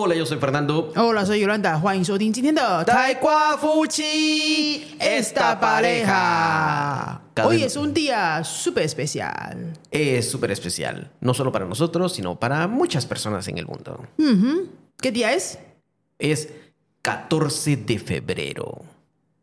[0.00, 0.92] Hola, yo soy Fernando.
[0.96, 7.20] Hola, soy 尤兰达，欢迎收听今天的台瓜夫妻 esta pareja。
[7.34, 9.74] Cada Hoy vez- es un día súper especial.
[9.92, 14.04] Es súper especial, no solo para nosotros, sino para muchas personas en el mundo.
[15.00, 15.58] ¿Qué día es?
[16.18, 16.48] Es
[17.02, 18.82] 14 de febrero.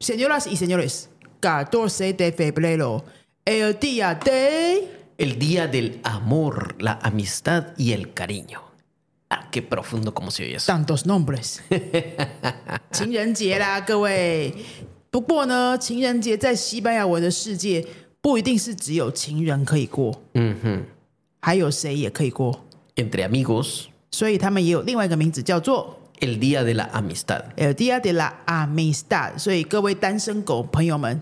[0.02, 3.06] Señoras y señores, 14 de febrero,
[3.46, 4.90] el día de...
[5.18, 8.62] El día del amor, la amistad y el cariño.
[12.93, 14.53] 情人节啦各位。
[15.11, 17.85] 不过呢情人节在西班牙文的世界
[18.21, 20.23] 不一定是只有情人可以过。
[20.35, 20.85] 嗯哼
[21.41, 22.65] 还有谁也可以过。
[22.97, 31.21] Emigras 所以他们也有另外一个名字叫做 il dia de la ami star il dia de la ami star 所以各位单身狗朋友们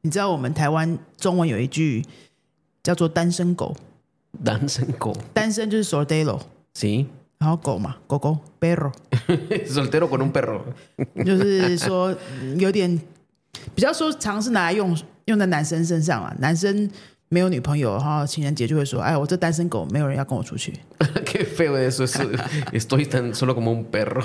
[0.00, 2.04] 你知道我们台湾中文有一句
[2.82, 3.76] 叫做单身狗。
[4.44, 6.40] 单身狗单身就是 so deio
[6.74, 7.06] 行
[7.42, 8.92] 然后狗嘛，狗狗 perro。
[9.66, 10.60] Soltero con un perro.
[11.26, 12.96] 就是说嗯有点
[13.74, 16.88] 比较说常是拿来用用在男生身上啊，男生
[17.28, 20.72] 没有女朋友，然后情人节就会说，哎，我这单身狗没有人要跟我出去。
[21.24, 22.06] qué feo eso.
[22.06, 22.20] es-
[22.72, 24.22] Estoy tan solo como un perro.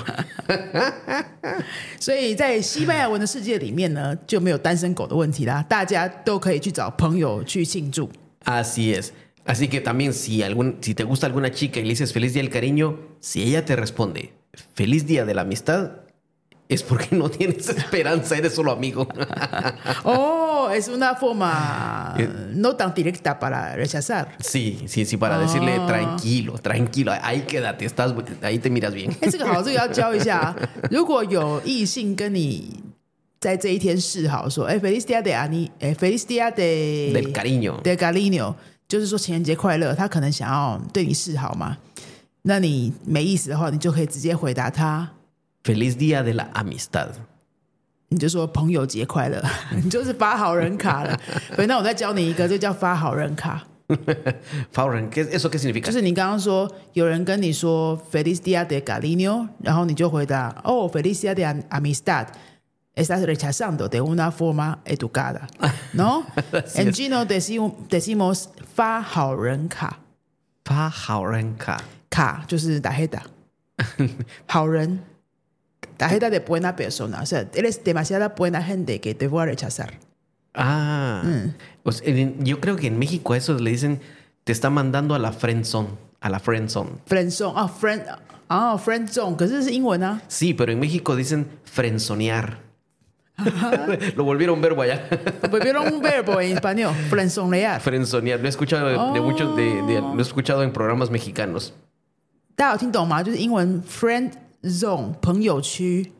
[1.98, 8.08] 所以在西班牙文的世界里面呢，就没有单身狗的问题啦，大家都可以去找朋友去庆祝。
[8.44, 9.08] Así es.
[9.47, 12.41] Así que también si, algún, si te gusta alguna chica y le dices feliz día
[12.41, 14.33] del cariño, si ella te responde
[14.73, 15.91] feliz día de la amistad,
[16.69, 19.07] es porque no tienes esperanza, eres solo amigo.
[20.05, 22.15] 哦，es una forma
[22.53, 24.29] no tan directa para rechazar。
[24.39, 29.11] Sí, sí, sí, para decirle tranquilo, tranquilo, ahí quédate, estás, ahí te miras bien.
[29.21, 30.55] 哎，这个好，这个要教一下。
[30.89, 32.81] 如果有异性跟你
[33.39, 37.81] 在这一天示好，说，哎，Feliz Dia de Ani，哎，Feliz Dia de Del cariño.
[37.83, 38.55] de cariño，
[38.88, 41.76] 就是说情人节快乐，他可能想要对你示好嘛。
[42.42, 45.10] 那你没意思的话，你就可以直接回答他
[45.62, 47.08] ，Feliz día de la amistad.
[48.08, 49.42] 你就说朋友节快乐，
[49.84, 51.20] 你就是发好人卡了。
[51.54, 53.62] 对，那我再教你一个，就叫发好人卡，
[54.72, 55.82] Fauren, ¿qué, ¿eso qué significa?
[55.82, 62.28] 就是你刚刚说有人跟你说 Feliz Día de cariño，然后你就回答哦，Feliz Día de amistad。
[62.97, 65.47] Estás rechazando de una forma educada,
[65.93, 66.27] ¿no?
[66.51, 66.95] Así En es.
[66.95, 69.97] chino decimos, decimos 发好人卡，
[70.63, 71.79] Faurenka.
[72.11, 73.23] 卡就是打黑打，
[74.47, 74.99] 好人，
[75.97, 79.93] 打黑打的 buena persona，o sea, eres demasiada buena gente que te voy a rechazar.
[80.53, 81.23] Ah,
[81.81, 83.99] pues en- yo creo que en México a eso le dicen,
[84.43, 85.89] te está mandando a la friend zone,
[86.21, 86.91] a la friend zone.
[87.07, 88.03] friend zone 啊，friend
[88.47, 92.59] 啊，friend zone，可是是英文啊， Sí, pero en México dicen frenzonear.
[94.15, 95.07] Lo volvieron verbo allá.
[95.49, 97.81] volvieron un verbo en español, friendzonear。
[97.81, 98.39] Frenzonear.
[98.39, 101.73] Lo he escuchado de, de muchos, de, de- lo he escuchado en programas mexicanos.
[102.55, 103.23] 大家有听懂吗？
[103.23, 104.31] 就是英文 friend
[104.63, 106.11] zone 朋友区，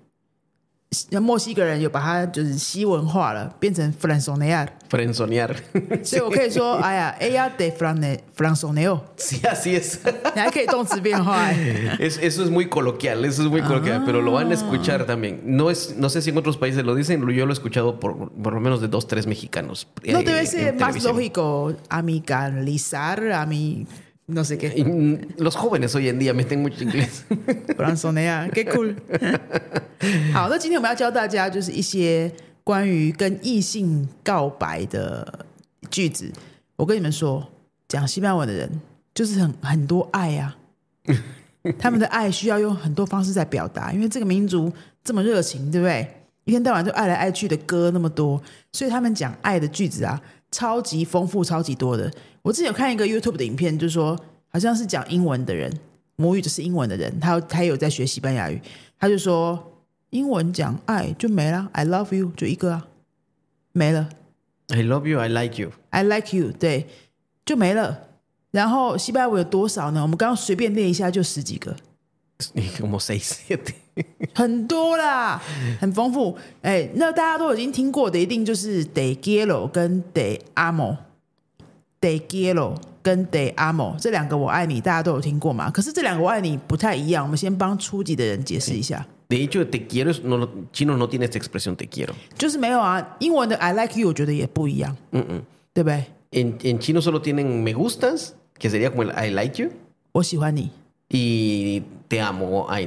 [1.20, 5.50] 墨西哥人有把它就是西文化了，变成 friendzonear， Frenzonear.
[6.04, 9.98] 所以我可以说，哎呀，ella de fran friendzoneo， Sí, así es.
[10.36, 15.06] 你还可以动词变化、哎 Es- eso es muy coloquial, eso es muy coloquial, pero lo van a escuchar
[15.08, 15.42] también.
[15.46, 18.32] No es, no sé si en otros países lo dicen, yo lo he escuchado por,
[18.32, 19.88] por lo menos de dos, tres mexicanos.
[20.06, 21.16] No eh, debe en ser más televisión.
[21.16, 23.88] lógico amigalizar, a mi
[24.29, 27.25] No sé qué, mm, Los jóvenes hoy en día meten mucho inglés.
[27.77, 28.95] friendzonea，qué cool。
[30.33, 32.31] 好，那今天我们要教大家就是一些
[32.63, 35.47] 关于跟异性告白的
[35.91, 36.31] 句子。
[36.77, 37.45] 我跟你们说，
[37.89, 38.71] 讲西班牙文的人
[39.15, 40.57] 就是很很多爱啊，
[41.79, 44.73] 他们的爱需要用很多方式在表达，因为这个民族
[45.03, 46.07] 这么热情，对不对？
[46.45, 48.41] 一天到晚就爱来爱去的歌那么多，
[48.73, 50.19] 所以他们讲爱的句子啊，
[50.51, 52.11] 超级丰富、超级多的。
[52.43, 55.73] 我之前有看一个 YouTube 的影片，就是说好像是讲英文的人，
[56.17, 58.61] 母语就是英文的人，他他有在学西班牙语，
[58.99, 62.89] 他就说英文讲爱就没了，I love you 就一个啊，
[63.73, 64.09] 没了
[64.69, 66.87] I love you, I like you.，I like you 对，
[67.45, 68.01] 就没了。
[68.51, 70.03] 然后西班牙文有多少呢？
[70.03, 71.77] 我们刚刚随便列一下就十几个。
[72.79, 73.75] Como seis, siete.
[74.35, 75.41] 很多啦，
[75.81, 76.37] 很丰富。
[76.63, 85.71] 哎，那大家都已经听过的，一定就是 de quiero 跟 de amo，de quiero 跟 de amo 这两个我爱你，大家都有听过嘛？
[85.71, 89.07] 可是这两个我爱你不太一样，我们先帮初级的人解释一下。
[89.29, 92.15] De hecho, te quiero, es- no, chino no tiene esta expresión, te quiero.
[92.39, 95.43] 就是没有啊，英文的 I like you 我觉得也不一样，Mm, mm.
[95.75, 99.71] 对不对？En, en chino solo tienen me gustas, que sería como el I like you,
[100.13, 100.71] 我喜欢你
[101.11, 102.87] ，y te amo o ai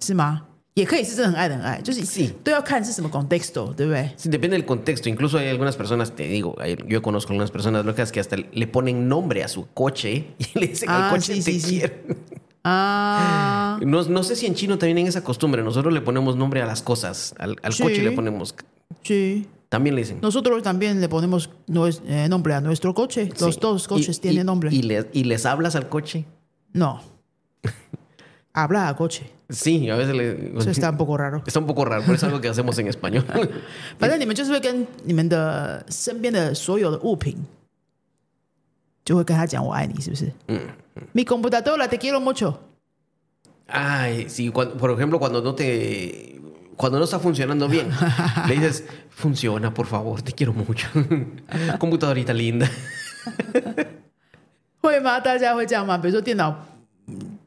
[0.00, 0.42] 是吗？
[0.74, 2.30] 也可以是真的很爱的很爱，就是 Sí.
[2.44, 4.10] 都要看是什么 contexto，对不对？
[4.18, 5.08] Sí, depende del contexto.
[5.08, 8.66] Incluso hay algunas personas, te digo, hay- yo conozco algunas personas locas que hasta le
[8.66, 11.78] ponen nombre a su coche y le dicen Ah, al coche sí, te sí, sí.
[11.78, 11.94] quiero.
[12.62, 15.62] 啊， No, no sé si en chino también hay esa costumbre.
[15.62, 17.34] Nosotros le ponemos nombre a las cosas.
[17.38, 17.82] Al, al Sí.
[17.82, 18.54] coche le ponemos.
[19.02, 19.46] sí。
[19.68, 20.18] También le dicen.
[20.22, 23.28] Nosotros también le ponemos nues- eh, nombre a nuestro coche.
[23.40, 23.60] Los Sí.
[23.60, 24.70] dos coches Y- tienen y- nombre.
[24.72, 26.24] Y, le- y les hablas al coche.
[26.72, 27.00] No.
[28.52, 29.24] Habla a coche.
[29.50, 30.58] Sí, a veces le.
[30.58, 31.42] Eso está un poco raro.
[31.46, 33.24] Está un poco raro, pero es algo que hacemos en español.
[33.98, 37.36] 反正你们就是会跟你们的身边的所有的物品，
[39.04, 40.32] 就会跟他讲我爱你，是不是？
[40.48, 40.60] 嗯。
[41.14, 42.54] Mi computadora te quiero mucho。
[43.68, 46.40] Ay, sí, cuando- por ejemplo, cuando no te.
[46.76, 47.88] Cuando no está funcionando bien,
[48.48, 50.88] le dices, funciona, por favor, te quiero mucho.
[51.78, 52.68] Computadorita linda.
[54.82, 55.18] 会吗？
[55.20, 55.96] 大家会这样吗？
[55.98, 56.69] 比如说电脑嗯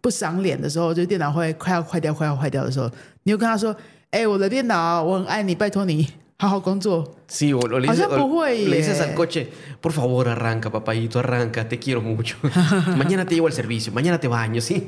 [0.05, 2.91] 不赏脸的时候，就电脑会快要坏掉、快要坏掉的时候，
[3.23, 3.75] 你就跟他说
[4.12, 6.06] ：“哎、我的电脑，我很爱你，拜托你
[6.37, 7.03] 好好工作。
[7.27, 9.09] Sí, o, o le, O dices, o pues, le dices güey.
[9.09, 9.49] al coche,
[9.81, 12.37] por favor, arranca, papayito, arranca, te quiero mucho.
[12.99, 14.83] mañana te llevo al servicio, mañana te baño, sí.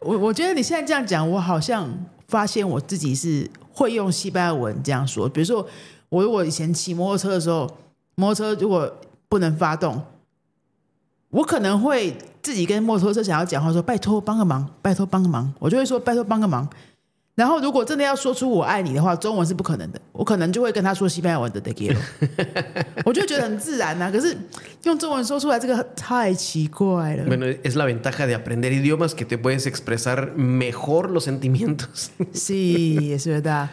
[0.00, 1.88] 我我觉得你现在这样讲，我好像
[2.26, 5.28] 发现我自己是会用西班牙文这样说。
[5.28, 5.64] 比如说，
[6.08, 7.70] 我如果以前骑摩托车的时候，
[8.16, 8.92] 摩托车如果
[9.28, 10.02] 不能发动，
[11.32, 16.68] 我可能会自己跟摩托车想要讲话说：“拜托帮个忙，拜托帮个忙。”我就会说：“拜托帮个忙。”
[17.34, 21.96] 然后如果真的要说出我爱你的话，中文是不可能的，我可能就会跟他说西班牙文的 “te quiero”，
[23.06, 24.36] 我就觉得很自然呐、可是
[24.82, 27.24] 用中文说出来，这个太奇怪了。
[27.24, 32.08] Bueno, es la ventaja de aprender idiomas que te puedes expresar mejor los sentimientos.
[32.34, 33.66] 是，也是的。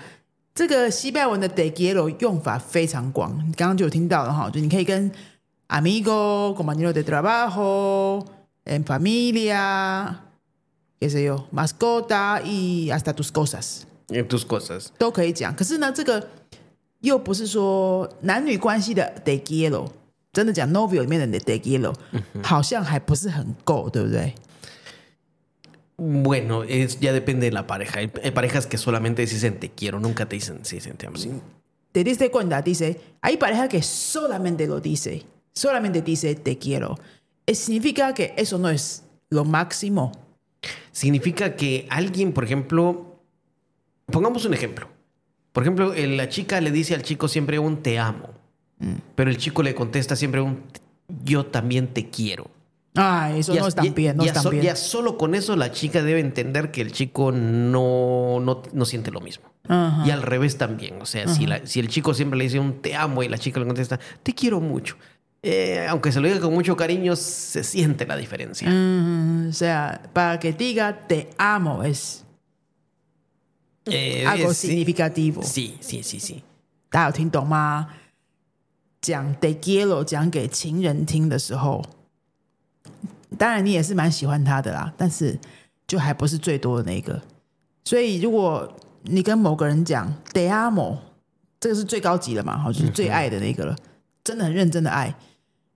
[0.55, 5.11] 这个西班牙文的 de quiero 用法非常广，你刚刚就有听到了哈，就你可以跟
[5.68, 14.92] amigo、compañero de trabajo、en familia、qué sé yo、mascota y hasta tus cosas en tus cosas.
[14.98, 15.54] 都可以讲。
[15.54, 16.28] 可是呢，这个
[17.00, 19.88] 又不是说男女关系的 de quiero，
[20.32, 21.94] 真的讲 novio 里面的 de quiero，
[22.42, 24.34] 好像还不是很够，对不对？
[25.96, 28.00] Bueno, es, ya depende de la pareja.
[28.00, 31.16] Hay, hay parejas que solamente dicen te quiero, nunca te dicen sí, sí, te amo.
[31.16, 31.30] Sí.
[31.94, 35.22] te diste cuenta, dice, hay pareja que solamente lo dice,
[35.53, 36.97] solamente dice te quiero.
[37.45, 40.11] Eh, Significa que eso no es lo máximo.
[40.91, 43.21] Significa que alguien, por ejemplo,
[44.07, 44.87] pongamos un ejemplo.
[45.53, 48.29] Por ejemplo, la chica le dice al chico siempre un te amo,
[49.15, 50.63] pero el chico le contesta siempre un
[51.23, 52.47] yo también te quiero.
[52.95, 54.63] Ay, eso no es tan ya- bien, no ya so- bien.
[54.63, 59.11] ya solo con eso la chica debe entender que el chico no, no, no siente
[59.11, 59.45] lo mismo.
[59.67, 60.05] Ajá.
[60.05, 61.01] Y al revés también.
[61.01, 63.37] O sea, si, la- si el chico siempre le dice un te amo y la
[63.37, 64.97] chica le contesta te quiero mucho,
[65.41, 68.69] eh, aunque se lo diga con mucho cariño, se siente la diferencia.
[68.69, 72.23] Mm, o sea, para que diga te amo es
[73.85, 75.41] Eh, algo es- significativo.
[75.41, 76.41] sí, sí, sí, sí.
[76.91, 77.87] 大家有听懂吗？
[79.01, 81.83] 讲 te quiero 讲给情人听的时候，
[83.37, 85.39] 当然你也是蛮喜欢他的啦，但是
[85.87, 87.21] 就还不是最多的那个。
[87.85, 88.71] 所以如果
[89.03, 90.97] 你跟某个人讲 te amo，
[91.59, 93.75] 这个是最高级的嘛，好，就是最爱的那个了，
[94.29, 95.15] 真的很认真的爱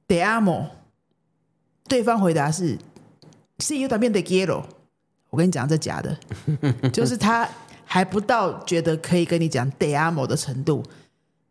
[0.08, 0.68] te amo，
[1.88, 2.78] 对方回答是
[3.58, 4.64] sí yo también te quiero。
[5.32, 6.16] 我跟你讲，这假的，
[6.92, 7.50] 就是他
[7.84, 10.84] 还不到觉得可以跟你讲 te amo 的程度。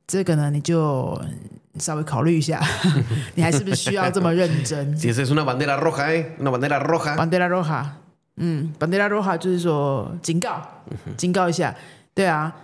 [0.06, 1.20] 这个呢，你就
[1.80, 2.62] 稍微考虑一下，
[3.34, 6.26] 你还是不是需要这么认真 una bandera roja, ¿eh?
[6.38, 7.84] Una bandera roja.？Bandera roja，
[8.36, 10.62] 嗯，Bandera roja 就是说警告，
[11.16, 11.74] 警告一下，
[12.14, 12.54] 对啊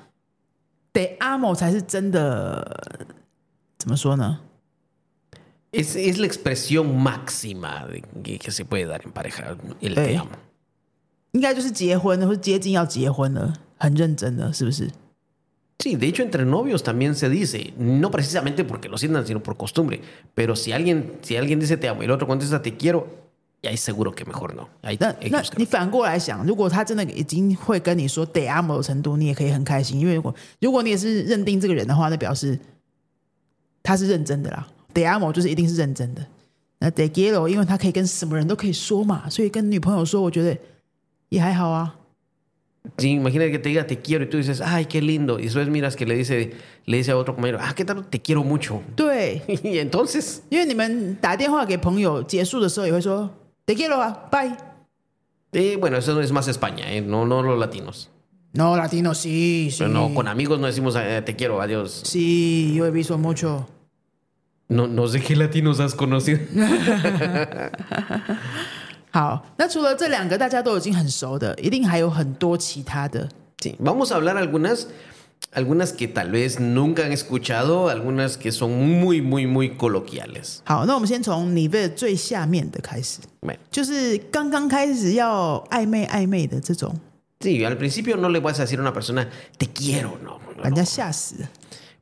[0.93, 3.17] ，te amo 才是真的，
[3.79, 4.41] 怎么说呢
[5.71, 10.31] ？Es, es la expresión máxima de que, que se puede dar en pareja, el te amo.
[11.33, 14.91] 应该就是结婚或者接近要结婚了，很认真的，是不是
[15.79, 20.01] ？Sí, de hecho entre novios también se dice, no precisamente porque lo sientan, sino por costumbre.
[20.35, 23.07] Pero si alguien, si alguien dice te amo y el otro contesta te quiero,
[23.63, 24.69] ya es seguro que mejor no.
[24.83, 32.59] Hay que 那.你反过来想，如果他真的已经会跟你说 “de amo” 的程度，你也可以很开心，因为如果如果你也是认定这个人的话，那表示
[33.88, 36.26] 他是认真的啦。“de amo” 就是一定是认真的。
[36.80, 40.58] 那 “de quiero” 因为他可以跟什么人都可以说嘛，所以跟女朋友说，我觉得
[41.30, 41.96] 也还好啊。
[42.98, 45.40] Sí, imagínate que te diga te quiero y tú dices, ay, qué lindo.
[45.40, 46.52] Y después miras que le dice,
[46.86, 48.06] le dice a otro compañero, ah, ¿qué tal?
[48.10, 48.82] Te quiero mucho.
[48.98, 53.30] 对， Y entonces, 因为你们打电话给朋友结束的时候也会说
[53.66, 54.58] “te quiero 啊，bye”。
[55.54, 57.00] eh, bueno, eso es más España, ¿eh?
[57.00, 58.10] no, no los latinos.
[58.52, 59.78] No, latino sí, sí.
[59.80, 62.02] Pero no, con amigos no decimos eh, te quiero, adiós.
[62.04, 63.66] Sí, yo he visto mucho.
[64.68, 66.40] No, no sé qué latinos has conocido.
[69.12, 73.30] 好，那除了这两个大家都已经很熟的，一定还有很多其他的。
[73.62, 74.88] Sí, vamos a hablar algunas,
[75.54, 80.62] algunas que tal vez nunca han escuchado, algunas que son muy, muy, muy coloquiales.
[80.66, 86.96] 好，那我们先从你的最下面的开始， Bueno, 就是刚刚开始要暧昧暧昧的这种，
[87.42, 89.28] sí, al principio no le vas a decir a una persona
[89.60, 90.40] te quiero, no.
[90.40, 90.76] no, 把人 no.
[90.78, 91.50] 家吓死了。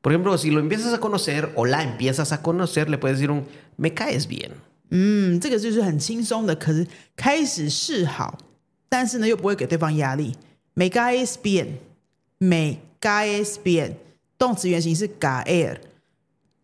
[0.06, 3.30] Por ejemplo, si lo empiezas a conocer o la empiezas a conocer, le puedes decir
[3.32, 3.46] un
[3.78, 4.51] me caes bien.
[4.90, 6.86] 嗯，这个就是很轻松的，可是
[7.16, 8.38] 开始示好，
[8.90, 10.36] 但是呢又不会给对方压力。
[10.74, 13.94] Me caes bien，me caes bien，
[14.38, 15.78] 动词原形是 caer，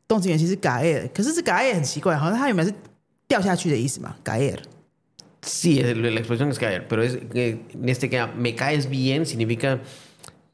[0.07, 2.73] 动词原形是 caer，可是这 caer 很奇怪，好像它原本是
[3.27, 4.57] 掉下去的意思嘛，caer。
[5.41, 9.25] Sí, el- la expresión es caer, pero es que en este caso, me caes bien
[9.25, 9.79] significa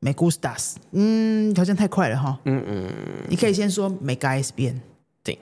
[0.00, 2.38] me gustas，嗯，好像太快了哈。
[2.44, 2.88] 嗯嗯，
[3.28, 4.74] 你可以先说 me caes bien。
[5.24, 5.38] Sí.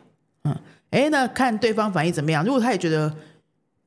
[0.91, 2.45] 哎，那看对方反应怎么样。
[2.45, 3.15] 如果他也觉得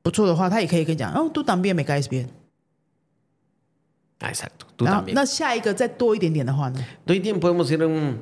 [0.02, 2.26] 不错的话，他也可以跟你讲，哦，都当边 me caes bien。
[4.20, 4.66] Ah, exacto.
[4.78, 5.12] Tú 然后 también.
[5.14, 6.82] 那下一个再多一点点的话呢？
[7.06, 8.18] Hoy tiempo podemos decir un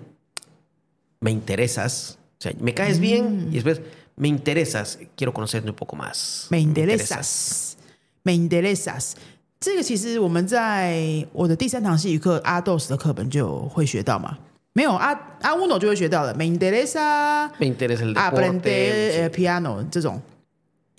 [1.21, 3.81] me interesas, o sea, me caes bien y después
[4.17, 6.49] me interesas, quiero conocerte un poco más.
[6.51, 9.15] me interesas，me interesas。
[9.60, 14.38] 这个其实我们在我的第三堂戏剧课《阿斗斯》的课本就会学到嘛，
[14.74, 15.12] 没有阿
[15.42, 16.34] 阿乌诺就会学到了。
[16.36, 20.22] Me interesa，Me interesa aprender piano 这种。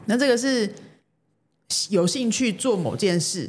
[0.07, 0.75] 那这个是
[1.91, 3.49] 有兴趣做某件事，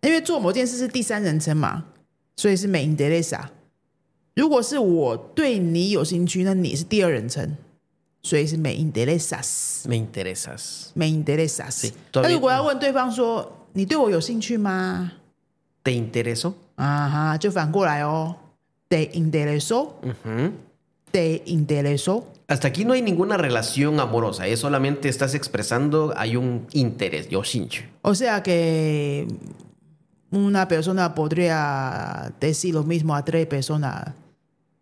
[0.00, 1.84] 因为做某件事是第三人称嘛，
[2.36, 3.48] 所以是 Me interesa。
[4.34, 7.54] 如果是我对你有兴趣，那你是第二人称，
[8.22, 11.92] 所以是 Me interesas，Me interesas，Me interesas。
[12.14, 13.52] 那如果要问对方说。
[13.75, 15.13] 你对我有兴趣吗？
[15.83, 16.53] ¿Te intereso?
[16.75, 18.35] 啊哈，就反过来哦，
[18.89, 22.25] te intereso，te intereso。
[22.47, 27.43] Hasta aquí no hay ninguna relación amorosa, es solamente estás expresando, hay un interés, yo
[27.43, 27.83] shinchu.
[28.01, 29.25] O sea que
[30.31, 34.13] una persona podría decir lo mismo a tres personas,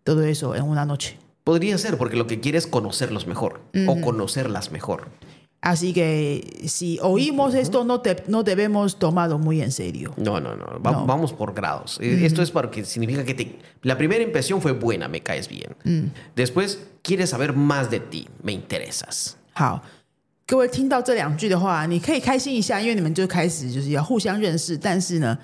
[0.03, 1.17] todo eso en una noche.
[1.43, 5.07] Podría ser, porque lo que quiere es conocerlos mejor o conocerlas mejor.
[5.63, 10.13] Así que si oímos esto, no, te- no debemos tomarlo muy en serio.
[10.15, 11.05] No, no, no, va- No.
[11.05, 11.99] vamos por grados.
[12.01, 16.11] Eh, Esto es porque significa que te- la primera impresión fue buena, me caes bien.
[16.33, 19.35] Después, quieres saber más de ti, me interesas.
[19.53, 19.81] 好，
[20.47, 25.37] 各位听到这两句的话，你可以开心一下，因为你们就开始就是要互相认识，但是呢，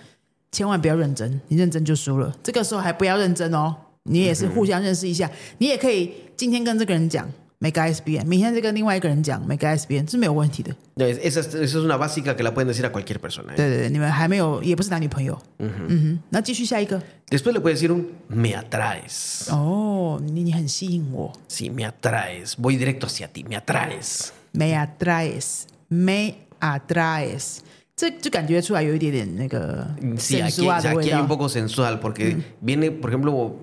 [0.53, 2.33] 千万不要认真，你认真就输了。
[2.41, 7.29] 这个时候还不要认真哦，你也是互相认识一下，你也可以今天跟这个人讲
[7.59, 10.75] make ISBN，明天再跟另外一个人讲 make ISBN，是没有问题的。
[10.95, 13.53] No, es- esa, es- esa es una básica que la pueden decir a cualquier persona.
[13.53, 13.55] ¿eh?
[13.55, 15.37] 对对对，你们还没有，也不是男女朋友。
[15.59, 17.01] 嗯哼，那继续下一个。
[17.29, 19.49] Después le puedes decir un me atraes.
[19.51, 22.53] 哦，你你很吸引我 Sí, me atraes.
[22.57, 24.29] Voy directo hacia ti, me atraes.
[24.53, 27.57] ，me atraes，me atraes，
[27.95, 33.55] 这就感觉出来有一点点那个 Sí, aquí, sensual o sea, 的味 aquí hay 道 un。poco sensual porque viene, por ejemplo,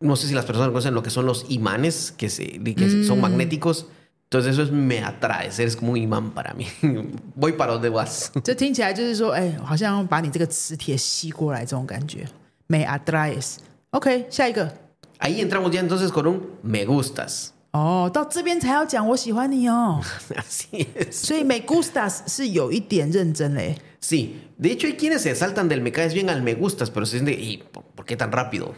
[0.00, 3.20] no sé si las personas conocen lo que son los imanes, que, se, que son
[3.20, 3.86] magnéticos.
[4.24, 6.66] Entonces eso es me atraes, eres como un imán para mí.
[7.34, 8.30] Voy para donde vas.
[8.42, 12.26] 这听起来就是说，哎，好像把你这个磁铁吸过来这种感觉。
[12.66, 14.72] Me atraes。OK，下一个。
[15.18, 17.50] Ahí entramos ya entonces con un me gustas.
[17.72, 20.00] 哦，到这边才要讲我喜欢你哦，
[20.30, 21.12] Así es.
[21.12, 23.76] 所以 me gustas 是有一点认真嘞。
[24.00, 27.04] Sí, de hecho hay quienes se saltan del me caes bien al me gustas, pero
[27.04, 28.74] se sienten, ¿y por, por qué tan rápido?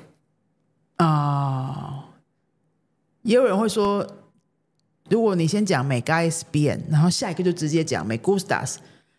[0.98, 2.04] 啊、
[3.22, 4.06] 也有人会说，
[5.10, 8.76] 如果你先讲 me guys bien，然后下一个就直接讲 me gustas，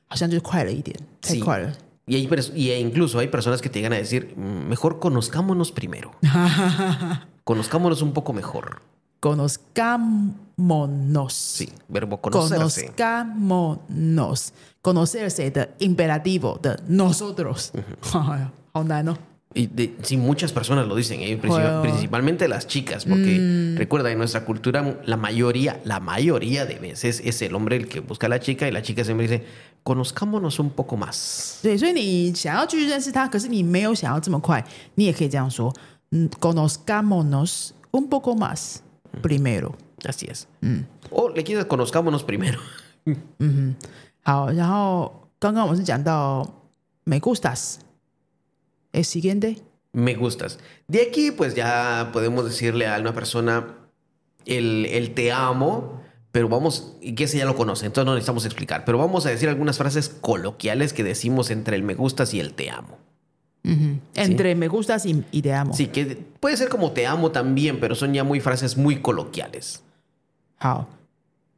[0.07, 1.39] 好像就快了一点，太 Sí.
[1.39, 1.71] 快了。
[2.07, 5.71] Y, hay, pers- y incluso hay personas que te llegan a decir, "Mm, mejor conozcámonos
[5.71, 6.11] primero.
[7.43, 8.81] Conozcámonos un poco mejor.
[9.19, 11.33] Conozcámonos。
[11.33, 12.93] Sí, verbo conocerse.
[12.95, 17.71] Conozcámonos，conocerse 的 imperativo 的 nosotros，
[18.13, 19.17] 哎呀，好难哦。
[19.57, 21.39] Y de- sí, muchas personas lo dicen, ¿eh?
[21.41, 21.81] Princip- Bueno.
[21.81, 27.41] principalmente las chicas, porque recuerda, en nuestra cultura, la mayoría, la mayoría de veces es
[27.41, 29.45] el hombre el que busca a la chica y la chica siempre dice,
[29.83, 31.59] conozcámonos un poco más.
[31.61, 34.61] 对，所以你想要继续认识他，可是你没有想要这么快，
[34.95, 35.73] 你也可以这样说，
[36.11, 38.81] 嗯，conozcámonos un poco más
[39.21, 39.75] primero。
[40.03, 40.47] Así es.
[41.11, 42.59] O le quieres conozcámonos primero.
[44.21, 46.45] 好，然后刚刚我们是讲到
[47.05, 47.19] me
[48.89, 49.57] gustas，el siguiente
[49.93, 50.59] Me gustas.
[50.87, 53.75] De aquí, pues ya podemos decirle a una persona
[54.45, 58.45] el, el te amo, pero vamos, y que ese ya lo conoce, entonces no necesitamos
[58.45, 62.41] explicar, pero vamos a decir algunas frases coloquiales que decimos entre el me gustas y
[62.41, 62.97] el te amo.
[64.15, 65.73] entre me gustas y, y te amo。
[65.73, 69.81] Sí, que puede ser como te amo también, pero son ya muy frases muy coloquiales.
[70.57, 70.87] 好，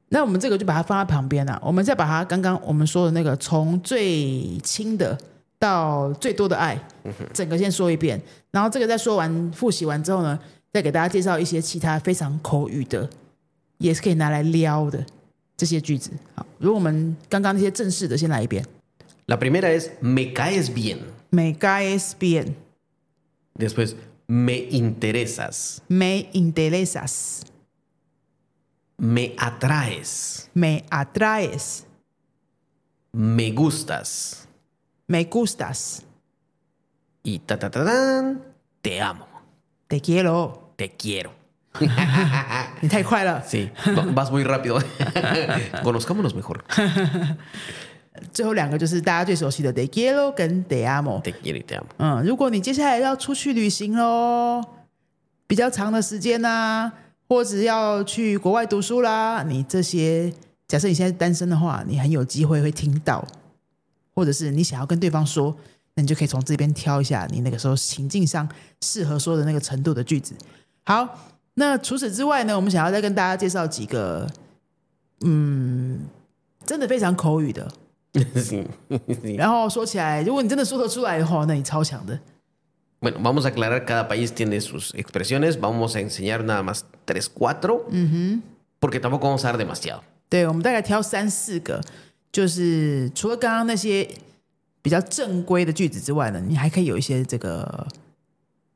[0.10, 5.18] 那我们这个就把它放在旁边了、我们再把它刚刚我们说的那个从最轻的
[5.63, 6.77] 到最多的爱，
[7.33, 8.21] 整个先说一遍。
[8.51, 10.37] 然后这个在说完复习完之后呢，
[10.73, 13.09] 再给大家介绍一些其他非常口语的，
[13.79, 15.07] 也是可以拿来撩的
[15.57, 16.11] 这些句子。
[16.35, 18.65] 好，如果我们刚刚那些正式的先来一遍
[19.27, 22.57] La primera es me caes bien.：Me caes bien,
[23.57, 23.95] Después,
[24.27, 25.79] me interesas.
[25.89, 27.43] me interesas,
[28.99, 30.47] Me atraes.
[30.55, 31.85] me atraes,
[33.13, 34.49] Me gustas.
[35.07, 36.03] Me gustas,
[37.25, 38.41] Y ta ta ta tan,
[38.81, 39.27] te amo.
[39.89, 40.73] te quiero。
[40.77, 41.31] Te quiero.
[42.81, 43.43] 你太快了。
[43.47, 44.79] Sí, va- vas muy rápido.
[45.83, 46.61] Conozcámonos mejor.
[48.33, 51.21] 最后两个就是大家最熟悉的 “te quiero” 跟 “te amo”。
[51.23, 51.87] Te quiero y te amo.
[51.99, 54.63] 嗯，如果你接下来要出去旅行喽，
[55.47, 56.93] 比较长的时间呐、
[57.29, 60.33] 或者要去国外读书啦，你这些
[60.69, 63.25] 假设你现在单身的话，你很有机会会听到，
[64.15, 65.57] 或者是你想要跟对方说，
[65.95, 68.49] 那你就可以从这边挑一下你那个时候情境上
[68.81, 70.35] 适合说的那个程度的句子。
[70.85, 74.29] 好，那除此之外呢，我们想要再跟大家介绍几个，
[75.21, 76.07] 嗯，
[76.65, 77.71] 真的非常口语的.
[79.39, 82.19] 然后说起来，如果你真的说得出来的话，那你超强的。
[83.01, 85.59] Bueno, vamos a aclarar, cada país tiene sus expresiones.
[85.59, 87.87] Vamos a enseñar nada más tres, cuatro.
[88.79, 90.03] Porque tampoco vamos a dar demasiado.
[90.29, 91.83] 对，我们大概挑三四个，
[92.33, 94.09] 就是除了刚刚那些
[94.81, 97.87] 比较正规的句子之外呢，你还可以有一些这个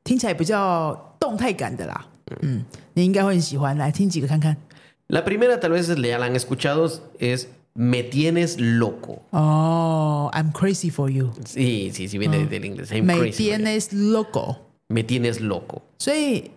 [0.05, 2.07] 听起来比较动态感的啦。
[2.43, 4.57] 嗯，你应该会很喜欢，来听几个看看。
[5.09, 6.87] La primera, tal vez ya la han escuchado,
[7.19, 9.23] es me tienes loco.
[9.31, 12.89] 哦、i m crazy for you，Sí, sí, sí, viene del inglés.
[12.91, 13.57] I'm 每 crazy for you.
[13.59, 15.83] tienes loco，Me tienes loco.
[15.99, 16.51] 所以。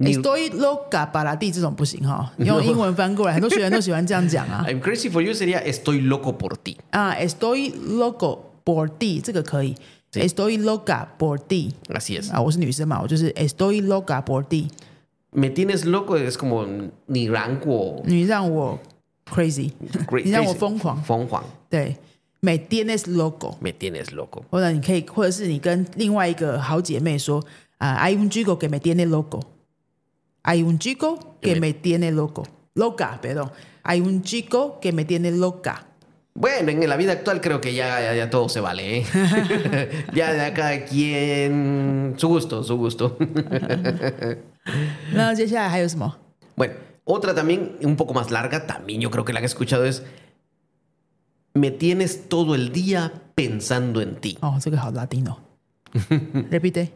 [0.00, 4.62] 你 Estoy loca para ti 这种不行哈，你用英文翻过来，很多学员都喜欢这样讲啊。
[4.68, 6.76] I'm crazy for you sería estoy loco por ti.
[6.90, 9.74] 啊，Estoy loco por ti 这个可以，
[10.12, 12.30] Estoy loca por ti Así es.
[12.30, 14.68] 啊，我是女生嘛，我就是 Estoy loca por ti，
[15.32, 16.66] Me tienes loco es como
[17.06, 18.02] ni rango.
[18.04, 18.78] 你让我
[19.30, 19.72] crazy，
[20.06, 20.58] cra- 你让我 crazy.
[20.58, 21.96] 疯狂，疯狂对，
[22.40, 24.42] Me tienes loco， Me tienes loco.
[24.50, 27.42] 或者你可以，或者是你跟另外一个好姐妹说
[27.78, 29.06] 啊，Hay un chico que me tiene
[30.43, 31.73] hay un chico que me...
[31.73, 32.47] tiene loco.
[32.73, 33.51] Loca, perdón.
[33.83, 35.87] Hay un chico que me tiene loca.
[36.33, 38.99] Bueno, en la vida actual creo que ya, todo se vale.
[38.99, 40.05] ¿eh?
[40.13, 42.13] ya de cada quien.
[42.17, 43.17] Su gusto, su gusto.
[45.13, 46.15] no, ya, ya, hay osmo.
[46.55, 49.85] Bueno, otra también, un poco más larga, también yo creo que la que he escuchado
[49.85, 50.03] es.
[51.53, 54.37] Me tienes todo el día pensando en ti.
[54.41, 55.39] Oh, eso que es latino.
[56.49, 56.93] Repite.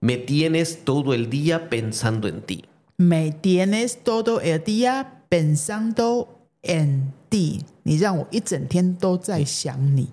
[0.00, 2.64] Me tienes todo el día pensando en ti
[2.97, 6.27] Me tienes todo el día pensando
[6.61, 10.09] en ti，你让我一整天都在想你。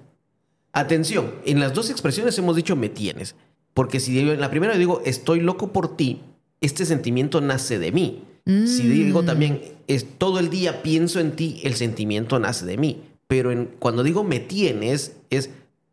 [0.72, 3.34] Atención, en las dos expresiones hemos dicho me tienes,
[3.74, 6.20] porque si yo en la primera digo estoy loco por ti,
[6.60, 8.22] este sentimiento nace de mí.
[8.46, 13.02] Si digo también es todo el día pienso en ti, el sentimiento nace de mí.
[13.26, 15.50] Pero en- cuando digo me tienes, es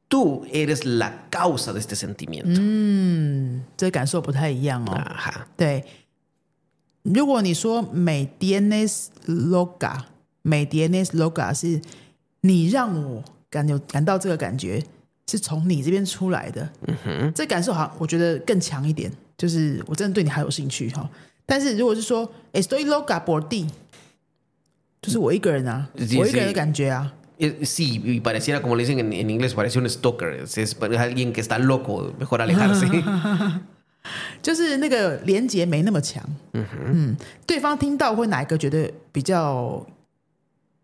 [0.07, 2.61] tú eres la causa de este sentimiento.
[3.75, 4.93] 这个感受不太一样哦。
[4.95, 5.47] Ajá.
[5.57, 5.83] 对，
[7.02, 7.82] 如果你说
[8.38, 11.80] tienes loca，me tienes loca 是
[12.42, 14.82] 你让我感有感到这个感觉
[15.30, 16.68] 是从你这边出来的，
[17.34, 21.08] 这感受好像我觉得更强一点，就是我真的对你还有兴趣哈。
[21.46, 23.66] 但是如果是说 estoy loga por ti，
[25.00, 27.12] 就是我一个人啊我一个人的感觉啊。
[27.42, 30.42] Eh, Sí, y pareciera como le dicen en, en inglés, parece un stalker.
[30.44, 32.86] Es, es alguien que está loco, mejor alejarse.
[34.42, 36.24] 就是那个连接没那么强。
[36.52, 39.86] 嗯哼对方听到会哪一个觉得比较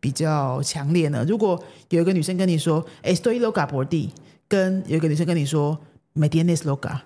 [0.00, 1.24] 比较强烈呢？
[1.26, 4.10] 如果有一个女生跟你说 “estoy loca por ti”，
[4.48, 5.78] 跟有一个女生跟你说
[6.12, 7.00] “me tienes loca”，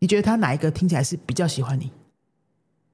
[0.00, 1.90] 你觉得她哪一个听起来是比较喜欢你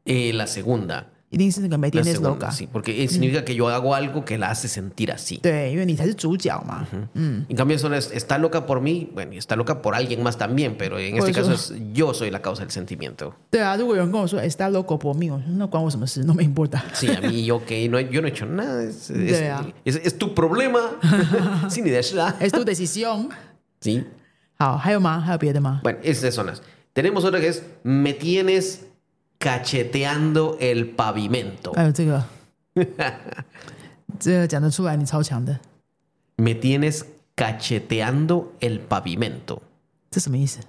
[0.04, 1.04] ？Eh, la segunda.
[1.31, 2.51] 一定是那个 Me La tienes segunda, loca。
[2.51, 5.39] sí, porque eh, significa que yo hago algo que la hace sentir así.
[5.41, 6.87] 对，因为你才是主角嘛。
[7.13, 10.37] En cambio, eso es, está loca por mí, bueno, y está loca por alguien más
[10.37, 13.33] también, pero en Por este eso- caso es yo soy la causa del sentimiento.
[13.51, 16.23] 对啊，如果有人跟我说 “está loco por mí”，我说那关我什么事？
[16.23, 16.81] No me importa。
[16.93, 19.65] Sí, a mí yo que no, he- yo no he hecho nada, es, es- Yeah.
[19.83, 20.91] es- es tu problema.
[21.69, 21.99] Sin idea,
[22.39, 23.29] Es tu decisión。
[23.81, 24.05] Sí.
[24.57, 25.19] 好，还有吗？
[25.19, 25.81] 还有别的吗？
[25.83, 26.61] Bueno, esas son las.
[26.93, 28.85] Tenemos otra que es me tienes
[29.41, 31.73] cacheteando el pavimento.
[31.73, 32.23] 还有这个，
[34.19, 35.59] 这个讲得出来，你超强的。
[36.37, 37.03] Me tienes
[37.35, 39.59] cacheteando el pavimento.
[40.09, 40.59] 这什么意思？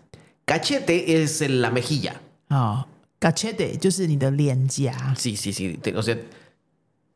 [0.47, 2.13] Cachete es la mejilla.
[2.49, 2.87] 啊、
[3.21, 5.15] g a c h e t e 就是你的脸颊。
[5.17, 5.79] Sí, sí, sí.
[5.81, 6.17] Te- o sea,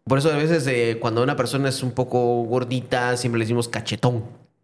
[0.05, 3.69] por eso a veces eh, cuando una persona es un poco gordita, siempre le decimos
[3.69, 4.23] cachetón.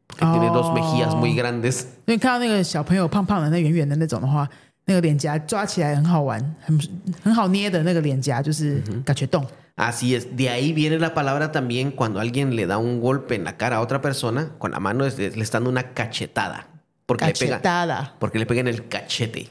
[0.09, 1.87] Que tiene dos mejillas muy grandes.
[2.07, 4.49] 因为看到那个小朋友胖胖的、那圆圆的那种的话，
[4.85, 6.79] 那个脸颊抓起来很好玩，很
[7.23, 10.27] 很好捏的那个脸颊就是 g a c h e t o n Así es.
[10.37, 13.77] De ahí viene la palabra también cuando alguien le da un golpe en la cara
[13.77, 16.67] a otra persona, con la mano es- le está dando una cachetada.
[17.07, 19.47] Porque le pega, cachetada porque le pega en el cachete.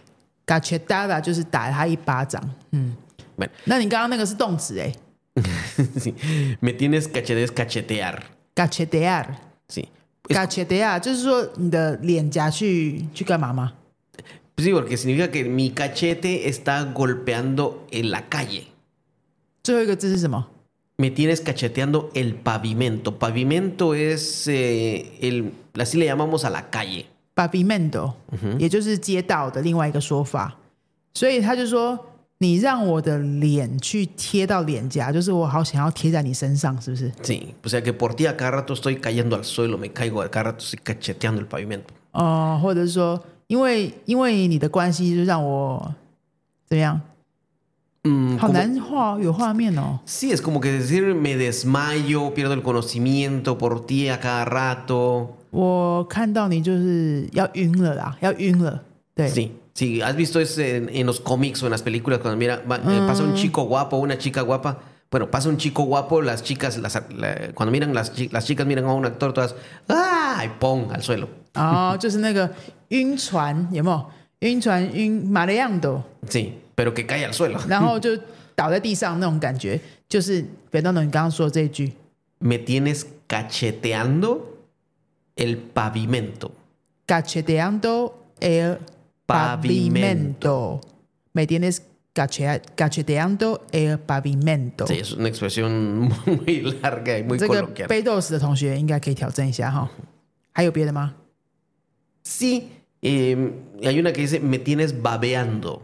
[0.45, 2.41] cachetada 就是打他一巴掌。
[2.71, 2.93] 嗯，
[3.37, 4.91] Bueno, 那你刚刚那个是动词哎
[5.97, 6.13] sí.
[6.59, 8.19] me tienes cachete es cachetear.
[8.55, 9.25] ，cachetear。
[9.69, 9.85] Sí.
[10.27, 13.71] cachetear 就是说你的脸颊去去干嘛吗？
[14.61, 18.67] Sí, porque significa que mi cachete está golpeando en la calle.
[19.63, 20.45] 最后一个字是什么？
[20.97, 23.19] Me tienes cacheteando el pavimento.
[23.19, 27.05] Pavimento es eh, el, así le llamamos a la calle.
[27.35, 28.13] pavimento，、
[28.57, 30.57] 也就是街道的另外一个说法。
[31.13, 31.99] 所以他就说，
[32.39, 37.11] 你让我的脸去贴到脸颊，就是我好想要贴在你身上，是不是？
[37.21, 40.23] Sí, o sea que por ti a cada rato estoy cayendo al suelo, me caigo
[40.23, 41.93] a cada rato estoy cacheteando el pavimento.
[42.13, 45.93] 哦、或者是说， 因为因为你的关系，就让我
[46.67, 46.99] 怎么样？
[48.03, 49.99] Mm, 好 como- 难画，有画面哦。
[50.05, 55.35] sí, es como que decir me desmayo, pierdo el conocimiento por ti a cada rato.
[55.51, 58.81] 我看到你就是要晕了啦，要晕了。
[59.15, 62.61] 对 Sí, sí, has visto eso en, en los cómics o en las películas cuando mira,
[62.69, 64.77] va- eh, pasa un chico guapo, una chica guapa.
[65.09, 68.67] Bueno, pasa un chico guapo, las chicas, las, la- cuando miran las, chi- las chicas
[68.67, 69.55] miran a un actor todas,
[69.89, 70.43] ¡ah!
[70.45, 70.87] Y ¡pum!
[70.91, 71.27] al suelo.
[71.53, 72.49] 哦，就是那个
[72.89, 74.05] 晕船，有没有？
[74.41, 77.59] 晕船晕马雷样的， Sí, pero que cae al suelo.
[77.67, 78.15] 然后就
[78.55, 81.93] 倒在地上那种感觉，就是 Fernando 你刚刚说的这一句。
[82.39, 84.39] Me tienes cacheteando
[85.35, 86.51] el pavimento.
[87.07, 88.77] cacheteando el
[89.25, 90.81] pavimento.
[91.33, 91.81] Me tienes
[92.13, 94.85] cache- cacheteando el pavimento.
[94.85, 97.87] Sí, es una expresión muy larga y muy 这个 coloquial.
[97.87, 99.89] 背豆时的同学应该可以挑战一下哈。
[100.51, 101.15] 还有别的吗？
[102.22, 103.52] Sí, em,
[103.84, 105.82] hay una que dice, me tienes babeando.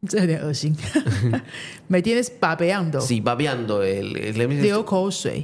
[1.88, 3.00] me tienes babeando.
[3.00, 3.82] Sí, babeando.
[3.82, 4.12] El,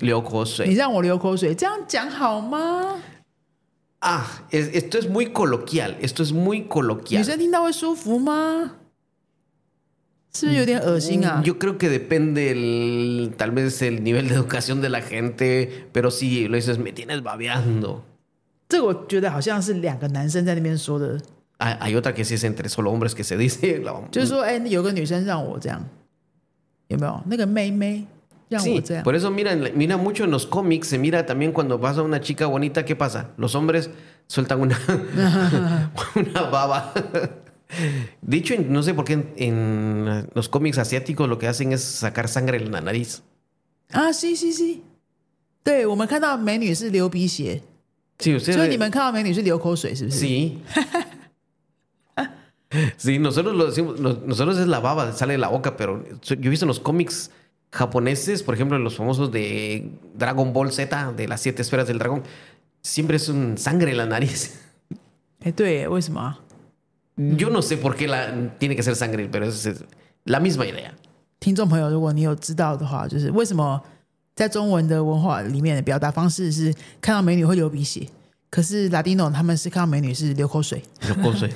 [0.01, 0.69] Leo Kosui.
[1.03, 1.49] Leo Kosui.
[4.01, 5.97] Ah, es, esto es muy coloquial.
[6.01, 7.23] Esto es muy coloquial.
[11.41, 16.11] Mm, yo creo que depende tal vez el nivel de educación de la gente, pero
[16.11, 18.05] sí, lo dices, me tienes babeando
[18.68, 21.20] 这个我觉得好像是两个男生在那边说的，
[21.58, 23.82] Hay, hay otra que sí es entre solo hombres que se dice.
[23.84, 25.84] la- 就是说，哎、有个女生让我这样，
[26.88, 27.22] 有没有？
[27.26, 28.06] 那个妹妹
[28.48, 29.04] 让我 Sí, 这样。
[29.04, 32.46] por eso mira, mira mucho en los cómics, se mira también cuando pasa una chica
[32.48, 33.32] bonita, ¿qué pasa?
[33.38, 33.90] Los hombres
[34.28, 34.80] sueltan una,
[36.16, 36.94] una baba.
[38.22, 41.72] De hecho, en- no sé por qué en, en los cómics asiáticos lo que hacen
[41.72, 43.22] es sacar sangre en la nariz.
[43.92, 44.78] 啊，是是是，
[45.64, 47.62] 对我们看到美女是流鼻血，
[48.20, 48.68] Sí, 所以 ustedes.
[48.68, 50.26] 你们看到美女是流口水，是不是？
[50.26, 50.58] Sí.
[52.98, 56.36] Sí, nosotros lo decimos, nos- nosotros es la baba, sale de la boca, pero yo
[56.36, 57.32] he visto en los cómics
[57.72, 61.98] japoneses, por ejemplo, en los famosos de Dragon Ball Z, de las siete esferas del
[61.98, 62.22] dragón,
[62.84, 64.52] siempre es un sangre en la nariz.
[65.44, 66.40] 哎，对，为什么啊？
[67.16, 69.84] Yo no sé por qué la, tiene que ser sangre, pero es, es
[70.26, 70.94] la misma idea.
[71.40, 73.82] 听众朋友，如果你有知道的话，就是为什么
[74.35, 78.07] 在中文的文化里面的表达方式是看到美女会流鼻血，
[78.51, 80.83] 可是 Latino 他们是看到美女是流口水。
[81.03, 81.51] Yo no sé.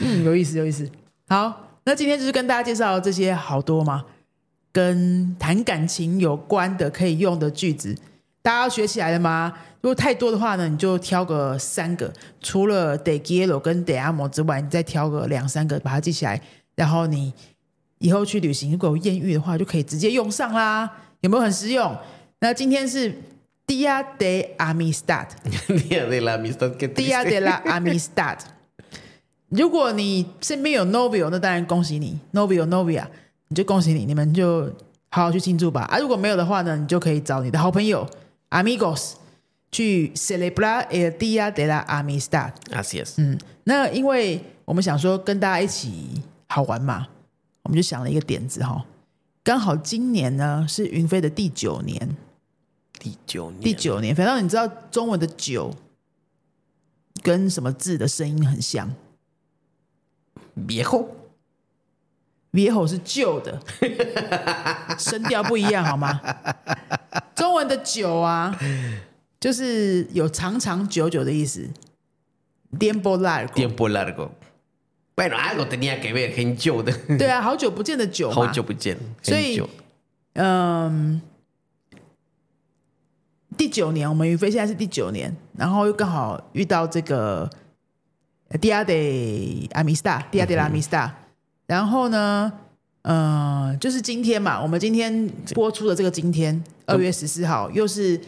[0.00, 0.88] 嗯，有意思，有意思。
[1.28, 4.04] 好，那今天就是跟大家介绍这些好多嘛，
[4.72, 7.96] 跟谈感情有关的可以用的句子，
[8.42, 9.52] 大家要学起来了吗？
[9.80, 16.40] 如果太多的话呢，你就挑个三个，除了 de quiero 跟 de amo 之外，你再挑个两三个把它记起来，
[16.74, 17.32] 然后你
[18.00, 21.96] 以后去旅行如果有艳遇的话，就可以直接用上啦，有没有很实用？
[22.40, 23.14] 那今天是
[23.66, 25.26] Dia de Amistad。
[25.68, 26.76] Dia de Amistad。
[26.94, 28.38] Dia de Amistad。
[29.50, 33.04] 如果你身边有 Novio，那当然恭喜你，Novio Novia，
[33.48, 34.64] 你就恭喜你，你们就
[35.10, 35.82] 好好去庆祝吧。
[35.82, 38.08] 啊，如果没有的话呢，你就可以找你的好朋友
[38.48, 39.12] Amigos
[39.70, 42.52] 去 celebrate el Dia de la Amistad。
[42.72, 43.14] Así es。
[43.18, 47.06] 嗯，那因为我们想说跟大家一起好玩嘛，
[47.62, 48.84] 我们就想了一个点子哈，
[49.42, 52.16] 刚好今年呢是云飞的第九年，
[52.98, 53.60] 第九年。
[53.60, 55.74] 第九年，反正你知道中文的九
[57.22, 58.94] 跟什么字的声音很像
[60.66, 61.06] viejo.，viejo
[62.86, 63.60] 是旧的，
[64.98, 66.20] 声调不一样好吗？
[67.34, 68.58] 中文的久啊，
[69.38, 71.68] 就是有长长久久的意思
[72.78, 74.30] ，tiempo largo，Tiempo largo.
[75.20, 76.90] Bueno, algo tenía que ver, 很久的。
[77.18, 78.96] 对啊，好久不见的久嘛，好久不见。
[79.20, 79.62] 所以。
[80.32, 81.20] 嗯，
[83.54, 87.50] 第九年，我们云飞现在是第九年，然后又刚好遇到这个
[88.52, 91.10] Dia de Amistad，Dia de la Amistad，、
[91.66, 92.50] 然后呢，
[93.02, 98.18] 呃，就是今天嘛，我们今天播出的这个今天，二月十四号，又是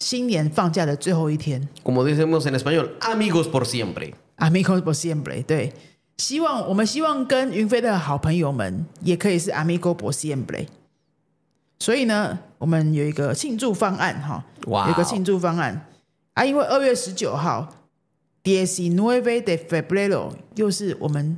[0.00, 5.72] 新年放假的最后一天 Como decimos en español, amigos por siempre.，Amigos por siempre，对。
[6.18, 10.66] 希望我们希望跟云飞的好朋友们也可以是 Amigo por siempre。
[11.78, 15.86] 所以呢，我们有一个庆祝方案哈，有一个庆祝方案
[16.34, 17.68] 啊，因为二月十九号
[18.42, 21.36] ，diecinueve de febrero 又是我们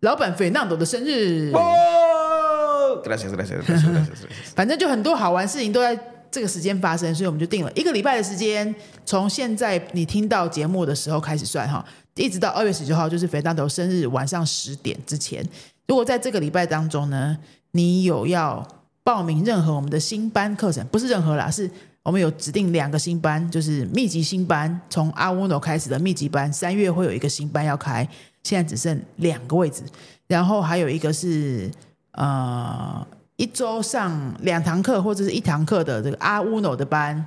[0.00, 3.02] 老板费纳朵的生日，¡Oh!
[3.02, 4.54] Gracias, gracias, gracias, gracias, gracias.
[4.54, 5.98] 反正就很多好玩事情都在
[6.34, 8.74] 这个时间发生，所以我们就定了一个礼拜的时间，
[9.06, 11.84] 从现在你听到节目的时候开始算哈，
[12.16, 15.48] 一直到二月十九号，就是肥大头生日晚上十点之前。
[15.86, 17.38] 如果在这个礼拜当中呢，
[17.70, 18.66] 你有要
[19.04, 21.70] 报名任何我们的新班课程，不是任何啦，是
[22.02, 28.08] 我们有指定两个新班，就是密集新班，从阿乌诺开始的密集班，三月会有一个新班要开，
[28.42, 29.84] 现在只剩两个位置，
[30.26, 31.70] 然后还有一个是
[32.12, 37.24] 呃一周上两堂课或者是一堂课的这个阿乌诺的班，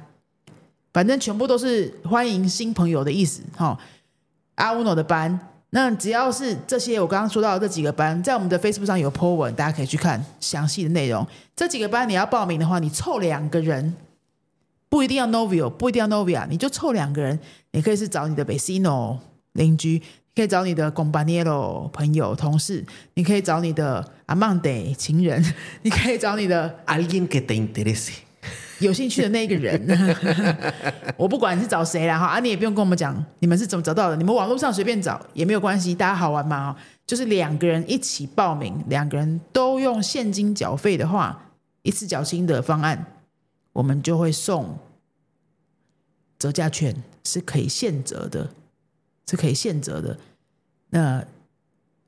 [0.94, 3.78] 反正全部都是欢迎新朋友的意思哈。
[4.56, 5.40] 阿乌诺的班，
[5.72, 11.28] 那只要是这些我刚刚说到的这几个班，在我们的 Facebook 上有 po 文，大家可以去看详细的内容。
[11.56, 13.94] 这几个班你要报名的话，你凑两个人，
[14.90, 17.38] 不一定要 Novio，不一定要 Novia，你就凑两个人，
[17.72, 19.18] 你可以是找你的 vecino
[19.52, 20.02] 邻居，
[20.38, 25.44] 可以找你的 compañero 朋友同事，你可以找你的 amante 情人，
[25.82, 28.12] 你可以找你的 Alguien que te interese.
[28.78, 29.84] 有兴趣的那一个人，
[31.18, 41.50] 我不管你是找谁啦哈，啊，你也不用跟我们讲你们是怎么找到的，你们网络上随便找也没有关系，大家好玩嘛哈，就是两个人一起报名，两个人都用现金缴费的话，
[41.82, 43.04] 一次缴清的方案，
[43.74, 44.78] 我们就会送
[46.38, 48.48] 折价券，是可以现折的，
[49.28, 50.16] 是可以现折的。
[50.90, 51.24] 那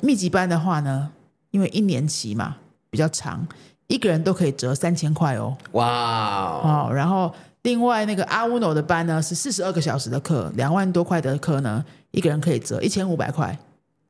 [0.01, 1.11] 密集班的话呢，
[1.51, 2.57] 因为一年期嘛
[2.89, 3.45] 比较长，
[3.87, 5.57] 一个人都可以折三千块哦。
[5.71, 5.83] ¡Wow!
[5.83, 13.57] 哦，然后另外那个阿乌诺的班呢是四十二个小时的课，两万多块的课呢，一个人可以折一千五百块，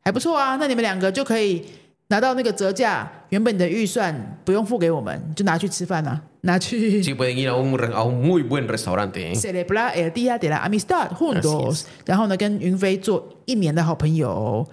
[0.01, 0.55] 还不错啊。
[0.57, 1.65] 那你们两个就可以
[2.09, 7.01] 拿到那个折价，原本的预算不用付给我们，就拿去吃饭呐、拿去。
[7.03, 9.35] Si pueden ir a un a un muy buen restaurante.
[9.35, 11.71] Celebrar el día de la amistad junio.
[12.05, 14.67] 然后呢，跟云飞做一年的好朋友。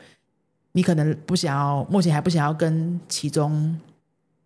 [0.73, 3.79] 你可能不想要，目前还不想要跟其中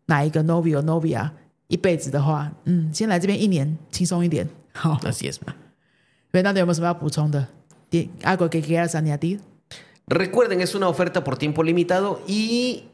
[0.06, 1.28] 哪一个 Novio Novia
[1.68, 4.48] 一辈子的话，嗯，先来这边一年，轻松一点。
[4.72, 4.98] 好。
[5.02, 5.52] 那是什么？
[6.32, 7.46] 那那有没有什么要补充的？
[8.22, 9.38] 阿国给给阿三尼亚的。
[10.09, 12.85] Recuerden, es una oferta por tiempo limitado y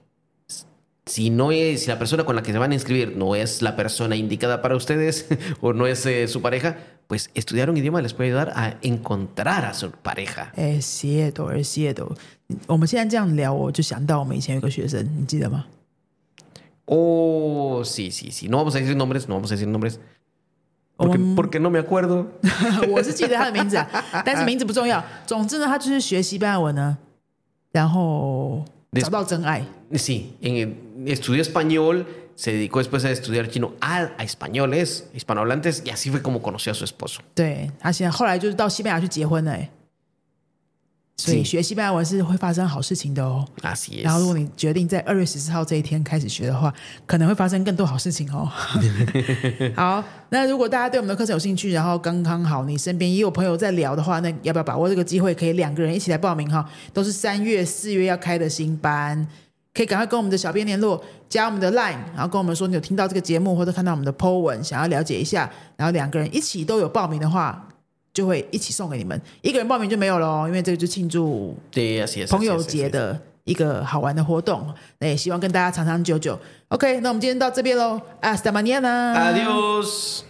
[1.05, 3.61] si no es, si la persona con la que se van a inscribir no es
[3.61, 5.27] la persona indicada para ustedes
[5.59, 6.77] o no es eh, su pareja,
[7.07, 10.53] pues estudiar un idioma les puede ayudar a encontrar a su pareja.
[10.55, 12.15] 哎，谢朵儿谢朵，
[12.67, 15.65] 我们现在这样聊，我就想到我们以前有个学生，你记得吗？
[16.85, 18.49] Oh, sí, sí, sí.
[18.49, 19.99] No vamos a decir nombres, no vamos a decir nombres.
[20.97, 22.27] Porque, Um, porque no me acuerdo.
[22.89, 23.87] 我是记得他的名字啊，
[24.25, 25.03] 但是名字不重要。
[25.25, 26.97] 总之呢，他就是学西班牙文呢，
[27.75, 29.63] 然后找到真爱。
[29.93, 35.89] Sí, en- estudió español, se dedicó después a estudiar chino a, a españoles, hispanohablantes, y
[35.89, 37.21] así fue como conoció a su esposo.
[37.35, 39.69] 对他现在后来就是到西班牙去结婚了，哎，
[41.18, 43.42] 所以是学西班牙文是会发生好事情的哦。
[43.62, 46.72] Así 然后，如果你决定在二月十四号这一天开始学的话，
[47.06, 48.50] 可能会发生更多好事情哦。
[49.74, 56.68] 好，那如果大家对我们的课程有兴趣，然后刚刚好你身边也有朋友在聊的话，那要不要把握这个机会，可以两个人一起来报名哈？
[56.92, 59.26] 都是三月、四月要开的新班，
[59.72, 67.66] 可以赶快跟我们的小编联络，加我们的 Line，然后跟我们说你有听到这个节目或者看到我们的 Po 文，想要了解一下，然后两个人一起都有报名的话，
[68.16, 69.20] 就会一起送给你们。
[69.42, 71.54] 一个人报名就没有了哦，因为这个就庆祝.
[72.30, 74.66] 朋友节的一个好玩的活动。
[75.00, 76.38] 那也希望跟大家长长久久。
[76.68, 79.12] OK，那我们今天到这边喽，Hasta mañana。
[79.14, 80.22] Adiós.